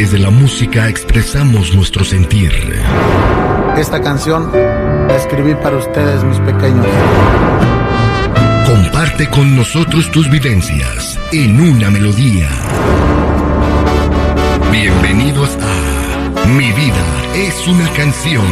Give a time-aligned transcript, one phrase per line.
[0.00, 2.50] través de la música expresamos nuestro sentir.
[3.76, 6.86] Esta canción la escribí para ustedes, mis pequeños.
[8.66, 12.48] Comparte con nosotros tus vivencias en una melodía.
[14.72, 17.04] Bienvenidos a Mi vida
[17.34, 18.46] es una canción.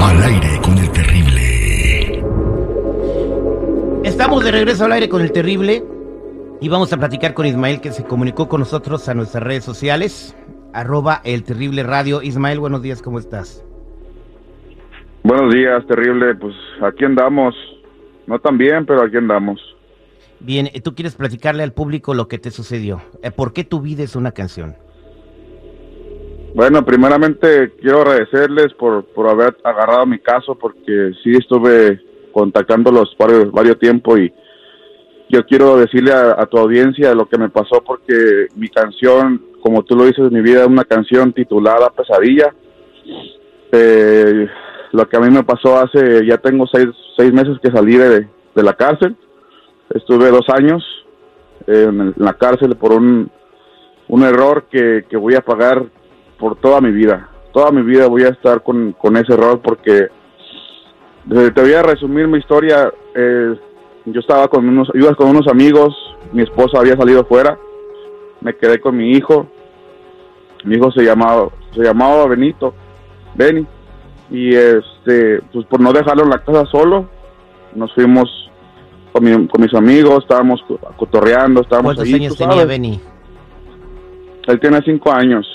[0.00, 2.24] Al aire con el terrible.
[4.02, 5.95] Estamos de regreso al aire con el terrible
[6.60, 10.36] y vamos a platicar con Ismael que se comunicó con nosotros a nuestras redes sociales.
[10.72, 12.22] Arroba el terrible radio.
[12.22, 13.64] Ismael, buenos días, ¿cómo estás?
[15.22, 16.34] Buenos días, terrible.
[16.34, 17.54] Pues aquí andamos.
[18.26, 19.60] No tan bien, pero aquí andamos.
[20.40, 23.00] Bien, tú quieres platicarle al público lo que te sucedió.
[23.22, 24.76] Eh, ¿Por qué tu vida es una canción?
[26.54, 32.00] Bueno, primeramente quiero agradecerles por, por haber agarrado mi caso porque sí estuve
[32.32, 34.32] contactándolos varios, varios tiempo y
[35.28, 39.96] yo quiero decirle a, tu audiencia lo que me pasó porque mi canción, como tú
[39.96, 42.54] lo dices, mi vida es una canción titulada Pesadilla.
[43.72, 44.48] Eh,
[44.92, 48.28] lo que a mí me pasó hace, ya tengo seis, seis meses que salí de,
[48.54, 49.16] la cárcel.
[49.90, 50.84] Estuve dos años
[51.66, 53.30] en, la cárcel por un,
[54.08, 55.84] un error que, voy a pagar
[56.38, 57.28] por toda mi vida.
[57.52, 60.08] Toda mi vida voy a estar con, ese error porque
[61.32, 62.92] eh, te voy a resumir mi historia.
[63.14, 63.56] Eh,
[64.06, 65.94] yo estaba con unos, iba con unos amigos,
[66.32, 67.58] mi esposa había salido fuera,
[68.40, 69.48] me quedé con mi hijo.
[70.64, 72.74] Mi hijo se llamaba, se llamaba Benito,
[73.34, 73.66] Beni
[74.30, 77.08] y este pues por no dejarlo en la casa solo
[77.74, 78.50] nos fuimos
[79.12, 80.60] con, mis amigos estábamos
[80.96, 83.00] cotorreando estábamos ¿cuántos años tenía Benny?
[84.48, 85.46] él tiene cinco años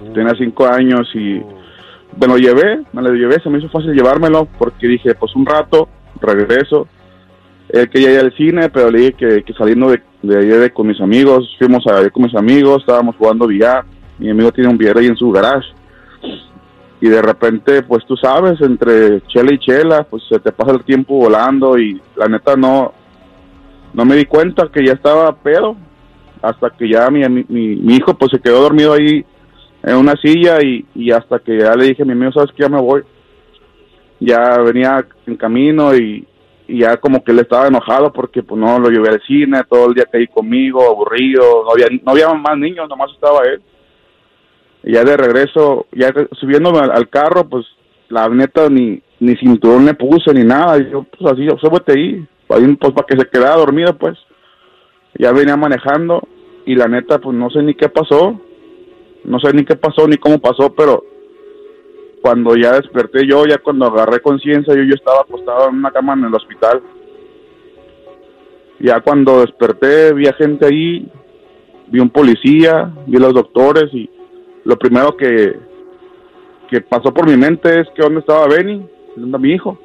[0.00, 0.12] uh.
[0.12, 1.42] tiene cinco años y
[2.20, 5.44] me lo llevé me lo llevé se me hizo fácil llevármelo porque dije pues un
[5.44, 5.88] rato
[6.20, 6.88] regreso.
[7.68, 11.54] Él quería ir al cine pero le dije que, saliendo de, de con mis amigos
[11.58, 13.84] fuimos a ir con mis amigos estábamos jugando billar
[14.18, 15.68] mi amigo tiene un billar ahí en su garage.
[17.00, 20.84] Y de repente, pues tú sabes, entre chela y chela, pues se te pasa el
[20.84, 22.92] tiempo volando y la neta no,
[23.94, 25.76] no me di cuenta que ya estaba pedo
[26.42, 29.24] hasta que ya mi, mi, hijo pues se quedó dormido ahí
[29.84, 32.62] en una silla y, y hasta que ya le dije a mi amigo, sabes que
[32.62, 33.02] ya me voy.
[34.20, 36.26] Ya venía en camino y,
[36.66, 39.88] y ya como que él estaba enojado porque pues no lo llevé al cine, todo
[39.88, 43.62] el día que conmigo, aburrido, no había, no había más niños, nomás estaba él
[44.82, 47.66] ya de regreso, ya subiéndome al, carro, pues
[48.08, 50.78] la neta ni, ni cinturón le puse ni nada.
[50.78, 54.18] Y yo, pues así, súbete ahí, ahí pues para que se quedara dormido, pues.
[55.18, 56.22] Ya venía manejando
[56.64, 58.40] y la neta, pues no sé ni qué pasó.
[59.24, 61.04] No sé ni qué pasó ni cómo pasó, pero
[62.22, 66.14] cuando ya desperté yo, ya cuando agarré conciencia, yo, yo estaba acostado en una cama
[66.14, 66.82] en el hospital.
[68.80, 71.10] Ya cuando desperté, vi a gente ahí,
[71.88, 74.08] vi un policía, vi a los doctores y
[74.64, 75.58] lo primero que,
[76.68, 78.86] que pasó por mi mente es que dónde estaba Benny,
[79.16, 79.78] dónde está mi hijo.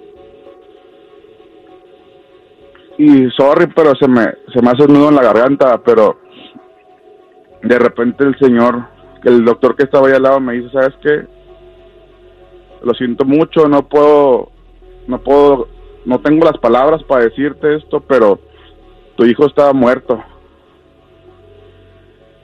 [2.97, 4.23] Y sorry, pero se me,
[4.53, 6.19] se me hace un nudo en la garganta, pero
[7.63, 8.85] de repente el señor,
[9.23, 11.25] el doctor que estaba ahí al lado me dice, ¿sabes qué?
[12.83, 14.51] Lo siento mucho, no puedo,
[15.07, 15.67] no puedo,
[16.05, 18.39] no tengo las palabras para decirte esto, pero
[19.15, 20.21] tu hijo estaba muerto.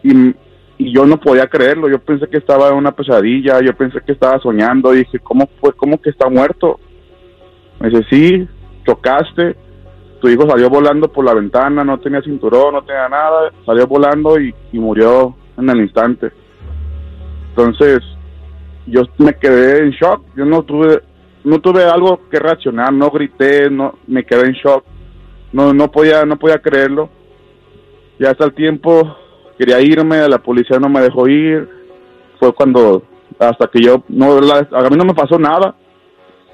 [0.04, 0.34] Y
[0.80, 4.14] y yo no podía creerlo, yo pensé que estaba en una pesadilla, yo pensé que
[4.14, 5.74] estaba soñando, dije, ¿cómo fue?
[5.74, 6.80] ¿Cómo que está muerto?
[7.82, 8.48] Me dice, sí,
[8.88, 9.58] chocaste,
[10.22, 14.40] tu hijo salió volando por la ventana, no tenía cinturón, no tenía nada, salió volando
[14.40, 16.32] y, murió en el instante.
[17.50, 18.00] Entonces,
[18.90, 21.02] yo me quedé en shock, yo no tuve,
[21.44, 24.84] no tuve algo que reaccionar, no grité, no, me quedé en shock,
[25.52, 27.10] no, no podía, no podía creerlo.
[28.20, 29.16] Ya hasta el tiempo
[29.58, 31.70] quería irme, la policía no me dejó ir.
[32.40, 33.04] Fue cuando,
[33.40, 35.76] hasta que yo, no, a mí no me pasó nada.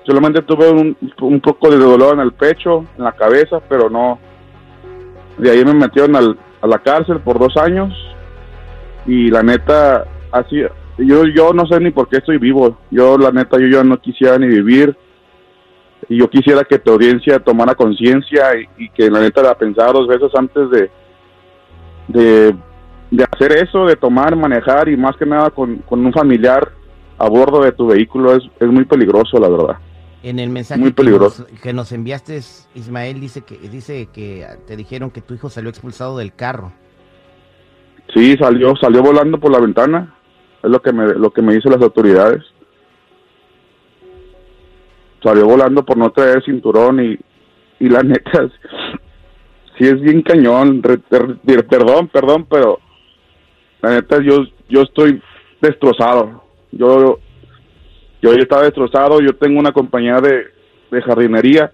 [0.05, 4.19] Solamente tuve un, un poco de dolor en el pecho, en la cabeza, pero no.
[5.37, 7.93] De ahí me metieron al, a la cárcel por dos años.
[9.07, 10.63] Y la neta, así,
[10.97, 12.77] yo, yo no sé ni por qué estoy vivo.
[12.91, 14.95] Yo, la neta, yo, yo no quisiera ni vivir.
[16.07, 19.91] Y yo quisiera que tu audiencia tomara conciencia y, y, que la neta la pensara
[19.91, 20.91] dos veces antes de,
[22.07, 22.55] de
[23.11, 26.71] de hacer eso, de tomar, manejar y más que nada con, un familiar
[27.17, 29.77] a bordo de tu vehículo es, es muy peligroso, la verdad.
[30.23, 31.45] En el mensaje muy peligroso.
[31.61, 32.41] Que, nos, enviaste,
[32.73, 36.73] Ismael, dice que, dice que te dijeron que tu hijo salió expulsado del carro.
[38.13, 40.14] Sí, salió, salió volando por la ventana.
[40.65, 42.43] Es lo que me, lo que me dicen las autoridades.
[45.23, 47.17] Salió volando por no traer cinturón y,
[47.79, 48.49] y la neta,
[49.77, 50.81] sí es bien cañón.
[50.81, 52.79] perdón, perdón, pero
[53.81, 55.21] la neta, yo, yo estoy
[55.61, 56.43] destrozado.
[56.71, 57.19] Yo,
[58.21, 59.19] yo estaba destrozado.
[59.21, 60.45] Yo tengo una compañía de,
[60.91, 61.71] de jardinería.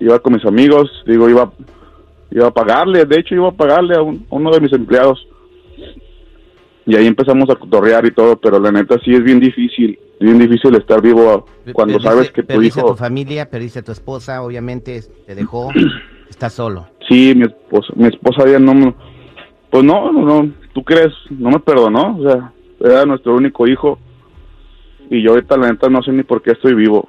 [0.00, 1.50] Iba con mis amigos, digo, iba,
[2.30, 3.04] iba a pagarle.
[3.06, 5.26] De hecho, iba a pagarle a, un- a uno de mis empleados.
[6.86, 10.38] Y ahí empezamos a cotorrear y todo, pero la neta sí es bien difícil, bien
[10.38, 12.92] difícil estar vivo cuando Perdiste- sabes que tu perdiste a hijo...
[12.92, 15.72] tu familia, perdiste a tu esposa, obviamente te dejó,
[16.28, 16.86] estás solo.
[17.08, 18.94] Sí, mi esposa, mi esposa ya no, me-
[19.70, 23.98] pues no, no, no, tú crees, no me perdonó, o sea, era nuestro único hijo
[25.10, 27.08] y yo ahorita la neta no sé ni por qué estoy vivo,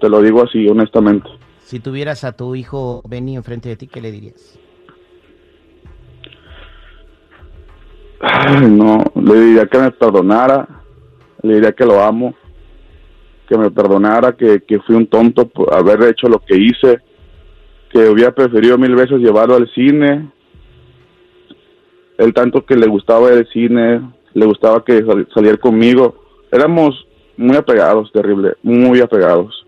[0.00, 1.28] te lo digo así, honestamente.
[1.64, 4.58] Si tuvieras a tu hijo Benny enfrente de ti, ¿qué le dirías?
[8.20, 10.66] No, le diría que me perdonara,
[11.42, 12.34] le diría que lo amo,
[13.48, 16.98] que me perdonara, que, que fui un tonto por haber hecho lo que hice,
[17.90, 20.30] que hubiera preferido mil veces llevarlo al cine,
[22.18, 24.00] el tanto que le gustaba el cine,
[24.34, 26.16] le gustaba que sal- saliera conmigo,
[26.50, 27.06] éramos
[27.36, 29.64] muy apegados, terrible, muy apegados.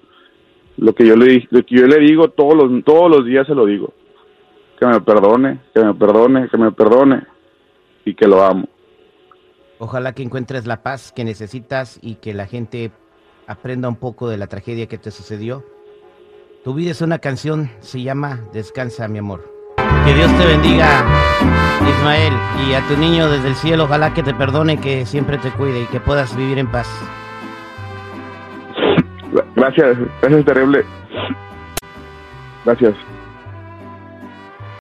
[0.77, 3.55] Lo que yo le lo que yo le digo todos los todos los días se
[3.55, 3.93] lo digo,
[4.79, 7.23] que me perdone, que me perdone, que me perdone
[8.05, 8.69] y que lo amo.
[9.79, 12.91] Ojalá que encuentres la paz que necesitas y que la gente
[13.47, 15.65] aprenda un poco de la tragedia que te sucedió.
[16.65, 19.51] Tu vida es una canción, se llama Descansa, mi amor.
[20.05, 21.05] Que Dios te bendiga,
[21.89, 22.35] Ismael,
[22.69, 25.83] y a tu niño desde el cielo, ojalá que te perdone, que siempre te cuide
[25.83, 26.89] y que puedas vivir en paz.
[29.57, 30.85] Gracias, gracias terrible.
[32.65, 32.95] Gracias.